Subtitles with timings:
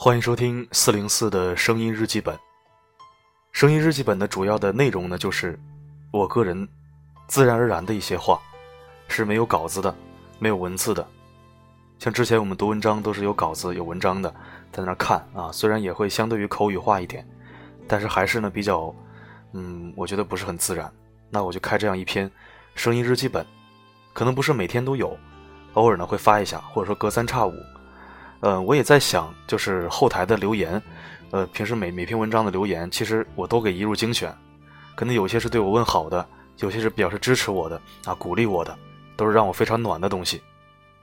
[0.00, 2.38] 欢迎收听四零四的声音日记本。
[3.50, 5.58] 声音日记本的主要的内容呢，就是
[6.12, 6.68] 我个人
[7.26, 8.40] 自然而然的一些话，
[9.08, 9.92] 是没有稿子的，
[10.38, 11.04] 没有文字的。
[11.98, 14.32] 像之前我们读文章都是有稿子、有文章的，
[14.70, 17.28] 在那看啊，虽然也会相对于口语化一点，
[17.88, 18.94] 但是还是呢比较，
[19.52, 20.88] 嗯，我觉得不是很自然。
[21.28, 22.30] 那我就开这样一篇
[22.76, 23.44] 声音日记本，
[24.12, 25.18] 可能不是每天都有，
[25.72, 27.52] 偶尔呢会发一下，或者说隔三差五。
[28.40, 30.80] 呃，我也在想，就是后台的留言，
[31.30, 34.32] 呃，平时每每篇文章的留言，其实我都给一入精选，
[34.94, 36.24] 可能有些是对我问好的，
[36.58, 38.78] 有些是表示支持我的啊，鼓励我的，
[39.16, 40.40] 都是让我非常暖的东西，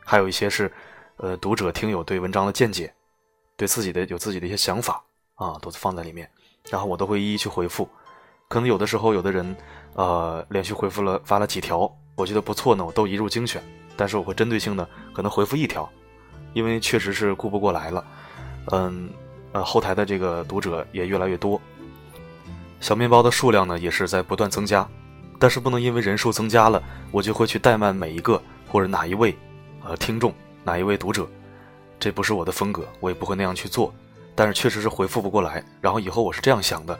[0.03, 0.71] 还有一些是，
[1.17, 2.93] 呃，读者听友对文章的见解，
[3.57, 5.03] 对自己的有自己的一些想法
[5.35, 6.29] 啊，都放在里面，
[6.69, 7.87] 然后我都会一一去回复，
[8.47, 9.55] 可能有的时候有的人，
[9.95, 13.61] 呃，连续回复了发了几条，我觉得不错呢，我都一入精选，
[13.97, 15.89] 但是我会针对性的可能回复一条。
[16.55, 18.05] 因为确实是顾不过来了，
[18.71, 19.09] 嗯，
[19.51, 21.61] 呃，后台的这个读者也越来越多，
[22.79, 24.87] 小面包的数量呢也是在不断增加，
[25.37, 29.37] 但是不能因为人数增加了，我就会去怠慢每一个或者哪一位，
[29.83, 30.33] 呃，听众
[30.63, 31.27] 哪一位读者，
[31.99, 33.93] 这不是我的风格，我也不会那样去做。
[34.33, 36.97] 但是确实是回复不过来，然后以后我是这样想的，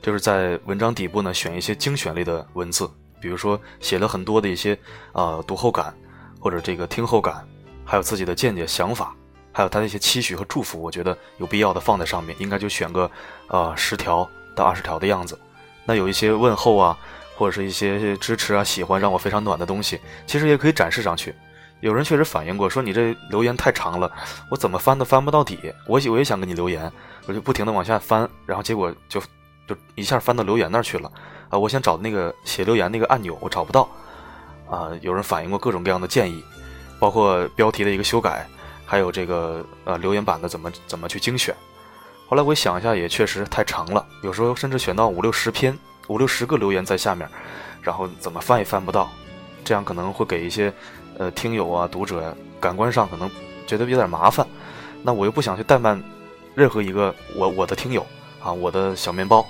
[0.00, 2.88] 就是在文章底部呢选一些精选类的文字，
[3.20, 4.78] 比如说写了很多的一些
[5.12, 5.92] 呃读后感
[6.38, 7.44] 或者这个听后感。
[7.84, 9.14] 还有自己的见解、想法，
[9.52, 13.10] 还有他的一些期许和祝福，我觉得有必要的放在上面，应该就选个，
[13.48, 15.38] 呃，十条到二十条的样子。
[15.84, 16.98] 那有一些问候啊，
[17.36, 21.34] 或者是一些支持啊、喜欢，让我非常暖的东西，其实也可以展示上去。
[21.80, 24.10] 有人确实反映过，说你这留言太长了，
[24.48, 25.58] 我怎么翻都翻不到底。
[25.88, 26.90] 我我也想给你留言，
[27.26, 29.20] 我就不停的往下翻，然后结果就
[29.66, 31.10] 就一下翻到留言那儿去了。
[31.48, 33.88] 啊，我想找那个写留言那个按钮，我找不到。
[34.70, 36.44] 啊，有人反映过各种各样的建议。
[37.02, 38.46] 包括标题的一个修改，
[38.86, 41.52] 还有这个呃留言板的怎么怎么去精选。
[42.28, 45.76] 后来我想一下，也确实太长了，有时候甚至选到五六十篇、
[46.06, 47.28] 五六十个留言在下面，
[47.82, 49.10] 然后怎么翻也翻不到，
[49.64, 50.72] 这样可能会给一些
[51.18, 53.28] 呃听友啊、读者感官上可能
[53.66, 54.46] 觉得有点麻烦。
[55.02, 56.00] 那我又不想去怠慢
[56.54, 58.06] 任何一个我我的听友
[58.40, 59.44] 啊，我的小面包，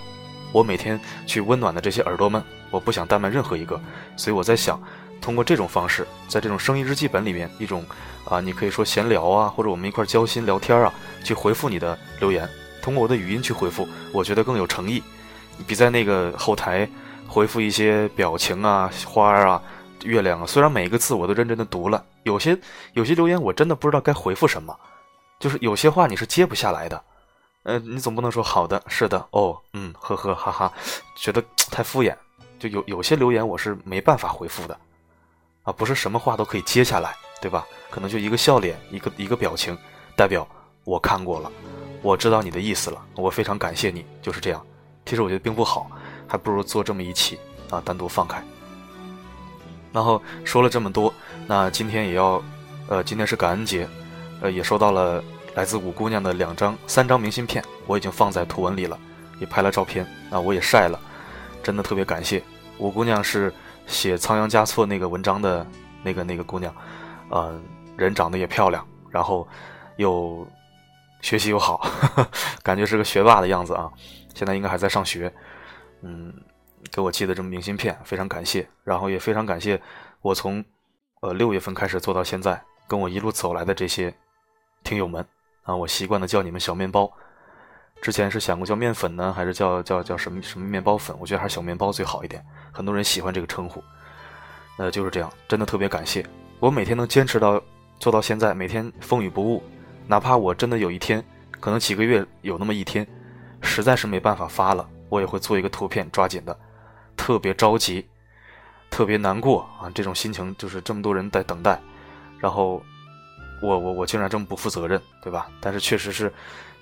[0.53, 3.79] 我每天去温暖的这些耳朵们，我不想怠慢任何一个，
[4.17, 4.83] 所以我在想。
[5.23, 7.83] 通过这种方式，在这种生意日记本里面，一种
[8.25, 12.47] 啊，你可以说闲聊啊，或者我们一块交心聊天啊，去回复你的留言。
[12.83, 15.01] 通过我的语音去回复，我觉得更有诚意，
[15.67, 16.89] 比在那个后台
[17.29, 19.63] 回复一些表情啊、花儿啊、
[20.03, 20.45] 月亮啊。
[20.45, 22.59] 虽然每一个字我都认真的读了，有些
[22.95, 24.77] 有些留言我真的不知道该回复什么，
[25.39, 27.01] 就是有些话你是接不下来的。
[27.63, 30.73] 呃，你总不能说好的、是的、哦、嗯、呵呵、哈哈，
[31.15, 31.41] 觉得
[31.71, 32.13] 太敷衍。
[32.59, 34.77] 就有有些留言我是没办法回复的。
[35.65, 37.65] 啊，不是什么话都可以接下来，对吧？
[37.89, 39.79] 可能就一个笑脸，一个一个表情，
[40.17, 40.47] 代表
[40.83, 41.51] 我看过了，
[42.03, 44.61] 我知道你的意思了，我非常感谢你，就是这样。
[45.07, 45.89] 其实我觉得并不好，
[46.27, 47.39] 还不如做这么一期
[47.71, 48.43] 啊，单独放开。
[49.93, 51.15] 然后说了这么多，
[51.47, 52.43] 那今天也要，
[52.89, 53.87] 呃，今天是感恩节，
[54.41, 55.23] 呃，也收到了
[55.55, 58.99] 来自五姑娘的两张、三张明信片，我已经放在图文里了，
[59.39, 60.99] 也拍了照片，啊，我也晒了，
[61.63, 62.43] 真的特别感谢
[62.79, 63.53] 五姑娘是。
[63.87, 65.67] 写仓央嘉措那个文章的
[66.03, 66.75] 那个那个姑娘，
[67.29, 67.61] 呃，
[67.97, 69.47] 人长得也漂亮，然后
[69.97, 70.47] 又
[71.21, 71.87] 学习又好，
[72.63, 73.91] 感觉是个学霸的样子啊。
[74.35, 75.33] 现在应该还在上学，
[76.01, 76.33] 嗯，
[76.91, 78.69] 给我寄的这么明信片，非常感谢。
[78.83, 79.81] 然后也非常感谢
[80.23, 80.65] 我从
[81.21, 84.13] 呃六月份开始做到现在，跟我一路走来的这些
[84.83, 85.25] 听友们
[85.65, 87.13] 啊，我习惯的叫你们小面包。
[88.03, 91.17] 之前是想过叫面粉呢，还是叫叫叫什么什么面包粉？
[91.21, 93.83] 我觉得还是小面包最好一点，很多人喜欢这个称呼。
[94.77, 96.27] 呃，就是这样，真的特别感谢
[96.59, 97.63] 我每天能坚持到
[98.01, 99.63] 做到现在，每天风雨不误，
[100.09, 101.25] 哪怕我真的有一天，
[101.61, 103.07] 可能几个月有那么一天，
[103.61, 106.59] 实在是没办法发了，我也会做一个图片，抓紧的，
[107.17, 108.05] 特别着急，
[108.91, 111.81] 特别难过啊，这种心情就是这么多人在等待，
[112.41, 112.83] 然后。
[113.65, 115.47] 我我我竟然这么不负责任，对吧？
[115.61, 116.33] 但是确实是，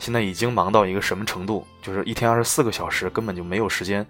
[0.00, 1.64] 现在已经忙到一个什么程度？
[1.80, 4.04] 就是一天二十四个小时，根本就没有时间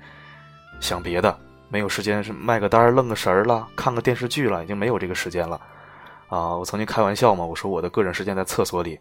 [0.80, 1.36] 想别的，
[1.68, 5.60] 没有时间是卖个单儿、愣个神儿了，看个电视剧了，已经没有这个时间了。
[6.28, 9.00] 啊，我曾经开玩笑嘛，我说我的个人时间在厕所里，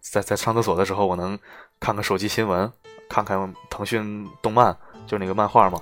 [0.00, 1.36] 在在上厕所的时候，我能
[1.80, 2.72] 看看手机新闻，
[3.08, 4.74] 看看腾讯动漫，
[5.04, 5.80] 就是那个漫画嘛，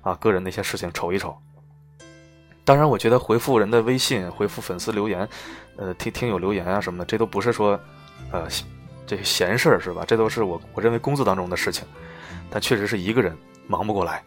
[0.00, 1.36] 啊，个人那些事情瞅一瞅。
[2.64, 5.28] 当然，我觉得回复人的微信、回复粉丝留言，
[5.76, 7.78] 呃，听听友留言啊什么的，这都不是说，
[8.30, 8.48] 呃，
[9.08, 10.04] 这些闲事儿是吧？
[10.06, 11.84] 这都是我我认为工作当中的事情。
[12.50, 14.22] 但确实是一个人忙不过来，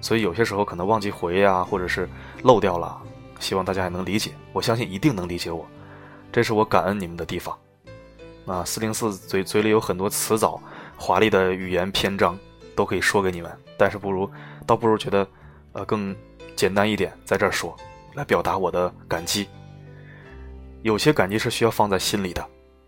[0.00, 2.08] 所以有些时候可能忘记回呀，或者是
[2.42, 3.00] 漏掉了。
[3.38, 5.66] 希望大家也能理解，我相信一定能理解我。
[6.32, 7.56] 这是我感恩你们的地方。
[8.46, 10.60] 啊，四零四嘴嘴里有很多词藻，
[10.96, 12.38] 华丽的语言篇章
[12.74, 14.28] 都可以说给你们，但是不如，
[14.66, 15.26] 倒不如觉得，
[15.72, 16.14] 呃，更
[16.56, 17.76] 简单一点，在这儿说，
[18.14, 19.48] 来表达我的感激。
[20.82, 22.44] 有些感激是需要放在心里的，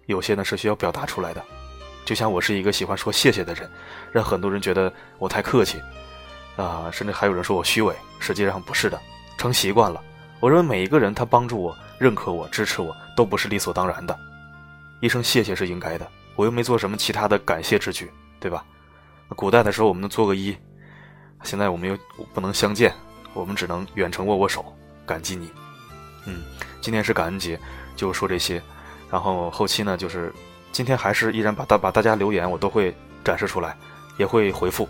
[0.07, 1.43] 有些呢是需要表达出来的。
[2.05, 3.71] 就像我是一个喜欢说谢谢的人，
[4.11, 5.81] 让很多人觉得我太客气，
[6.57, 9.01] 啊，甚至还有人说我虚伪，实际上不是的，
[9.39, 10.03] 成习惯了。
[10.41, 14.19] 我认为每一个人他帮助我、认可我、支持我，都不是理所当然的。
[15.01, 18.11] 一声谢谢是应该的，我又没做什么其他的感谢之举，
[18.41, 18.65] 对吧？
[19.37, 20.57] 古代的时候我们能做个揖，
[21.45, 21.97] 现在我们又
[22.35, 22.93] 不能相见，
[23.33, 24.77] 我们只能远程握握手，
[25.07, 25.51] 感激你。
[26.27, 26.43] 嗯，
[26.81, 27.59] 今天是感恩节，
[27.97, 28.61] 就说这些，
[29.13, 30.33] 然后后期呢就是。
[30.75, 33.77] 今天还是依然把大把大家留言我都会展示出来，
[34.17, 34.89] 也会回复，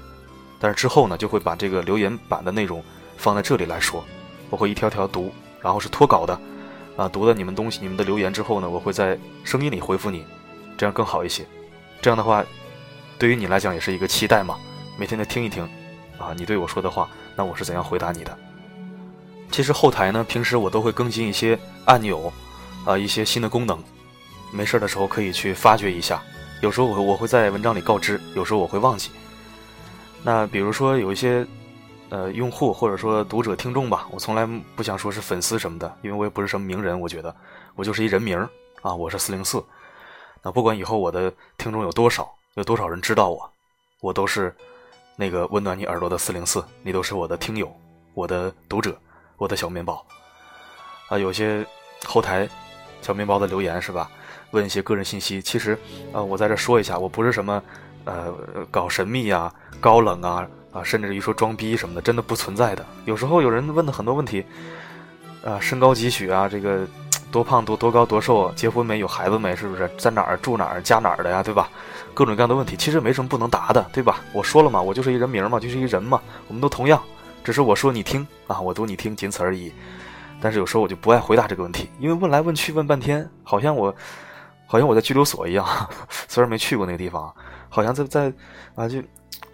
[0.60, 2.80] 但是之后呢就会把这个留言板的内容
[3.16, 4.04] 放在这里来说，
[4.48, 6.40] 我会一条条读，然后是脱稿的，
[6.96, 10.24] 啊，读了你们东西、你们的留言之后呢，我会在声音里回复你，
[10.78, 11.44] 这样更好一些。
[12.00, 12.44] 这样的话，
[13.18, 14.56] 对于你来讲也是一个期待嘛，
[14.96, 15.68] 每天的听一听，
[16.16, 18.38] 啊，你对我说的话，那我是怎样回答你的？
[19.50, 22.32] 其实后台呢，平时我都会更新一些按钮，
[22.84, 23.76] 啊，一些新的功能。
[24.52, 26.22] 没事的时候可以去发掘一下，
[26.60, 29.10] 有时候我我会在文章里告知，有时候我会忘记。
[30.22, 31.44] 那比如说有一些，
[32.10, 34.46] 呃，用户或者说读者听众吧，我从来
[34.76, 37.34] 不想说是粉丝什么的，因为我也不是什么名人，我觉得
[37.74, 38.38] 我就是一人名
[38.82, 39.64] 啊，我是四零四。
[40.42, 43.50] 那不管以后我的听众有多少，有多少人知道我，
[44.00, 44.54] 我都是
[45.16, 47.74] 那个温暖你耳朵的四零四，你都是我的听友，
[48.14, 48.96] 我的读者，
[49.38, 50.04] 我的小面包。
[51.08, 51.66] 啊，有些
[52.04, 52.48] 后台
[53.00, 54.10] 小面包的留言是吧？
[54.52, 55.76] 问一些个人信息，其实，
[56.12, 57.62] 呃，我在这说一下，我不是什么，
[58.04, 58.32] 呃，
[58.70, 62.86] 搞神秘啊、高冷啊，啊，甚至于说装逼什么的，真的不存在的。
[63.04, 64.44] 有时候有人问的很多问题，
[65.44, 66.86] 啊，身高几许啊，这个
[67.30, 71.68] 多胖多多高多瘦，结婚没有孩子没，是不是在哪儿住哪儿家哪儿的呀，对吧？
[72.14, 74.20] 各种各样的问题，其实没什么不能答的，对吧？
[74.34, 77.02] 我说了嘛，我就是一人名嘛，就是一人嘛，我们都同样，
[77.42, 79.72] 只是我说你听啊，我读你听，仅此而已。
[80.42, 83.94] 但是有时候我就不爱回答这个问题，因为问来问去问半天，好像我。
[84.72, 85.66] 好像我在拘留所一样，
[86.28, 87.30] 虽然没去过那个地方，
[87.68, 88.32] 好像在在
[88.74, 89.02] 啊，就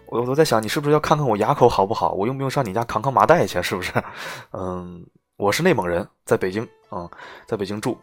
[0.05, 2.13] 我我在想，你是不是要看看我牙口好不好？
[2.13, 3.61] 我用不用上你家扛扛麻袋去？
[3.61, 3.91] 是不是？
[4.53, 5.05] 嗯，
[5.35, 7.05] 我是内蒙人，在北京啊，
[7.45, 7.97] 在北京住，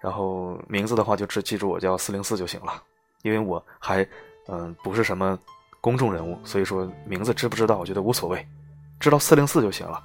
[0.00, 2.74] 然后名字的话就只记住我叫四零四就行了，
[3.22, 4.06] 因为我还
[4.46, 5.38] 嗯不是什么
[5.80, 8.46] 公众人物，所以说名字知不知道我觉得无所谓，
[8.98, 9.98] 知道四零四就行了。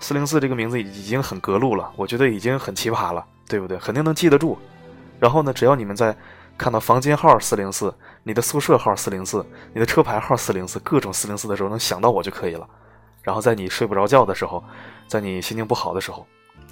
[0.00, 3.78] 四零四这个名字已经很格路了，我觉得已经很奇葩了，对不对？
[3.78, 4.58] 肯定能记得住。
[5.20, 6.16] 然后呢，只要你们在
[6.56, 12.66] 看到房间号四零四、你的宿舍号四零四、你的车牌号四零四、各种四零四的时候，能想到我就可以了。
[13.22, 14.64] 然后在你睡不着觉的时候，
[15.06, 16.26] 在你心情不好的时候，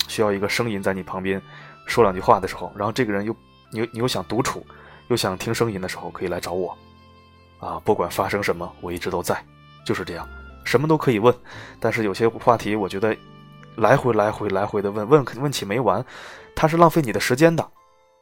[0.09, 1.41] 需要一个声音在你旁边
[1.87, 3.37] 说两句话的时候，然后这个人又
[3.71, 4.67] 你你又想独处，
[5.09, 6.77] 又想听声音的时候，可以来找我。
[7.61, 9.45] 啊，不管发生什么，我一直都在，
[9.85, 10.27] 就是这样，
[10.65, 11.35] 什么都可以问。
[11.79, 13.15] 但是有些话题，我觉得
[13.77, 16.05] 来回来回来回的问问问起没完，
[16.55, 17.69] 它是浪费你的时间的。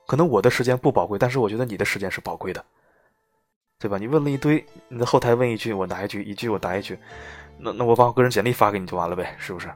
[0.06, 2.64] 可能我的时间不宝贵，但是我觉得你的时间是宝贵的，
[3.78, 3.98] 对吧？
[3.98, 6.98] 你问了一堆，你在后台问一句，我答一句，一句我答一句，
[7.58, 9.68] 那那我把我个人简历发给你就完了呗，是不是？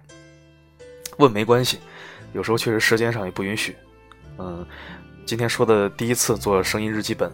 [1.18, 1.80] 问没关系，
[2.32, 3.76] 有时候确实时间上也不允许。
[4.38, 4.64] 嗯，
[5.26, 7.30] 今天说的第一次做声音日记本，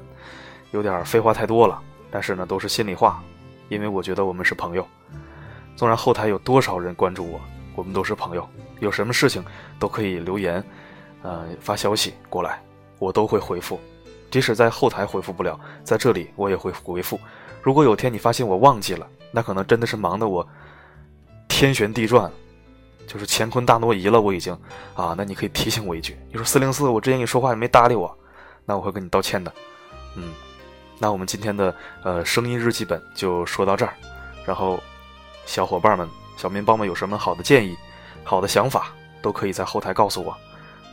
[0.73, 3.23] 有点废话太多了，但是呢都是心里话，
[3.69, 4.87] 因为我觉得我们是朋友。
[5.77, 7.41] 纵然后台有多少人关注我，
[7.75, 8.49] 我们都是朋友，
[8.81, 9.45] 有什么事情
[9.79, 10.65] 都可以留言，
[11.23, 12.61] 呃，发消息过来。
[12.99, 13.79] 我都会回复，
[14.31, 17.19] 即使在后台回复不了，在这里我也会回复。
[17.63, 20.47] 如果有天你发现我忘记了，那可能真的是忙得我
[21.49, 22.31] 天旋地转，
[23.07, 24.21] 就是乾坤大挪移了。
[24.21, 24.57] 我已经
[24.95, 28.17] 啊，那你可以提醒我一句，你说四零四，我之前跟你说话你没搭理我，
[28.65, 29.53] 那我会跟你道歉的。
[30.15, 30.33] 嗯，
[30.99, 33.93] 那我们今天的呃声音日记本就说到这儿，
[34.47, 34.81] 然后
[35.45, 37.77] 小伙伴们、小面包们有什么好的建议、
[38.25, 40.37] 好的想法，都可以在后台告诉我。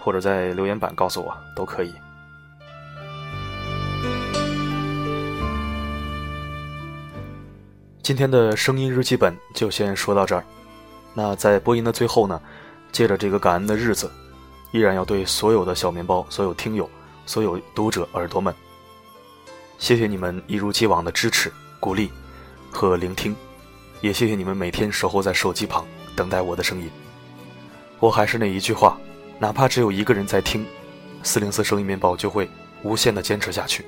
[0.03, 1.93] 或者在留言板告诉我都可以。
[8.01, 10.43] 今天的声音日记本就先说到这儿。
[11.13, 12.41] 那在播音的最后呢，
[12.91, 14.11] 借着这个感恩的日子，
[14.73, 16.89] 依然要对所有的小面包、所有听友、
[17.25, 18.53] 所有读者耳朵们，
[19.77, 22.11] 谢谢你们一如既往的支持、鼓励
[22.69, 23.33] 和聆听，
[24.01, 26.91] 也谢谢你们每天守候在手机旁等待我的声音。
[28.01, 28.97] 我还是那一句话。
[29.43, 30.65] 哪怕只有一个人在听，
[31.21, 32.49] 四零四声音面包就会
[32.81, 33.85] 无限的坚持下去。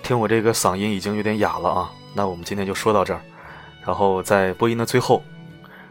[0.00, 3.20] 听我这个嗓音已经有点哑了啊，那我们今天就说到这儿。
[3.84, 5.24] 然后在播音的最后，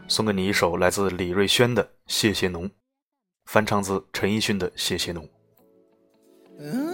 [0.08, 2.66] 送给你一首来自李瑞轩的《谢谢侬》，
[3.44, 5.22] 翻唱自陈奕迅的《谢谢侬》。
[6.58, 6.93] 嗯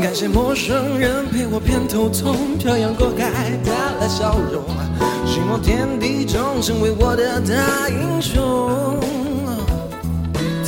[0.00, 4.62] 感谢陌生人陪我偏头痛，漂洋过海带来笑容，
[5.26, 9.00] 希望天地中成为我的大英雄。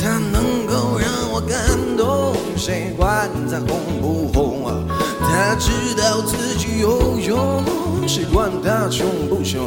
[0.01, 1.57] 他能够让我感
[1.97, 2.93] 动，谁。
[2.97, 4.85] 管他红不红？
[5.19, 7.63] 他知道自己有用，
[8.07, 8.25] 谁。
[8.33, 9.65] 管他穷不穷？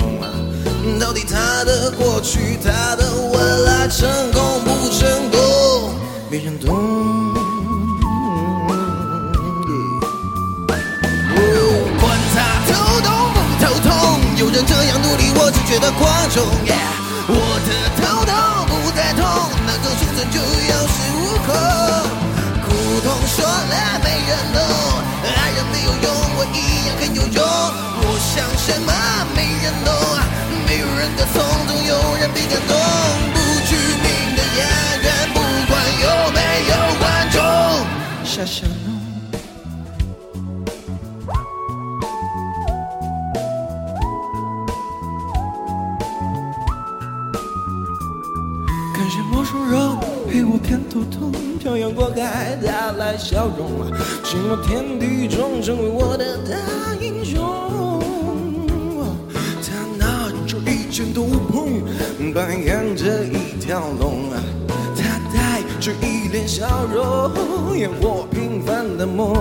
[1.00, 5.95] 到底他的过去，他的未来，成功不成功，
[6.31, 6.77] 没人懂。
[15.68, 16.46] 觉得光荣
[17.28, 17.37] 我
[17.68, 17.70] 的
[18.00, 18.32] 头痛
[18.68, 19.20] 不再痛，
[19.66, 21.52] 能够生存就有恃无恐。
[22.64, 22.66] 苦
[23.04, 24.58] 痛说了没人懂，
[25.37, 26.08] 爱人没有用，
[26.38, 27.44] 我一样很有用。
[28.00, 28.90] 我想什么
[29.37, 29.92] 没人懂，
[30.66, 32.77] 没有人歌颂，总有人被感动。
[52.62, 53.87] 带来笑容，
[54.25, 57.38] 希望天地中成为我的大英雄。
[59.62, 59.68] 他
[59.99, 64.30] 拿着一件斗篷，扮演着一条龙，
[64.97, 69.35] 他带着一脸笑容，演我平凡的梦。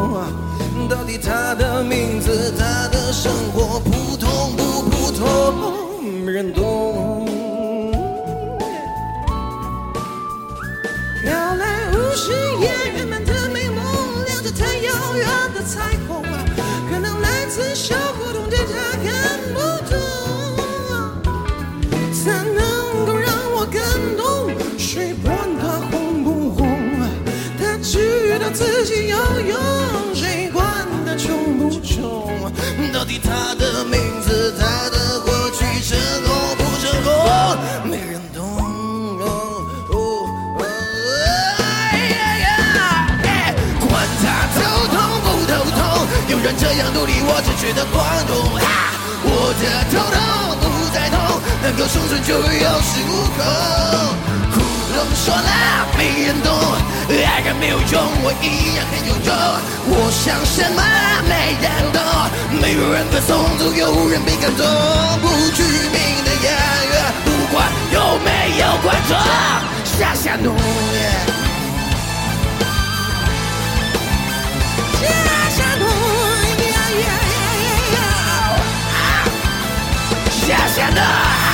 [0.89, 5.25] 到底他的名字，他的生活，普通不普通，
[6.24, 6.97] 没人懂。
[33.77, 37.13] 的名字，他的过去，成功不成功？
[37.86, 38.41] 没人懂。
[43.88, 44.25] 管他
[44.57, 44.57] 头
[44.88, 45.79] 痛不头痛，
[46.27, 48.34] 有人这样努力，我只觉得光荣。
[49.29, 50.17] 我的头痛
[50.57, 51.15] 不再痛，
[51.62, 52.41] 能够生存就有
[52.81, 53.39] 恃无恐。
[54.53, 54.55] 窟
[54.89, 56.50] 窿说了没人懂，
[57.10, 57.93] 爱人没有用，
[58.24, 59.29] 我一样很有用。
[59.89, 60.81] 我想什么
[61.29, 62.01] 没人懂，
[62.60, 64.66] 没有人歌送走有人被感动，
[65.22, 66.52] 不具名的演
[66.90, 69.18] 员，不管有没有观众，
[69.86, 70.62] 下下努力。
[80.48, 81.47] 下下的。